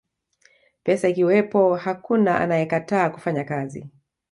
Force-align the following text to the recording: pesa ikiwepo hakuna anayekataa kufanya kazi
pesa 0.83 1.07
ikiwepo 1.09 1.75
hakuna 1.75 2.39
anayekataa 2.39 3.09
kufanya 3.09 3.43
kazi 3.43 3.89